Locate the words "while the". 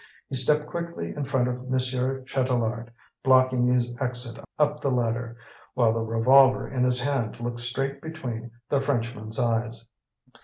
5.75-5.99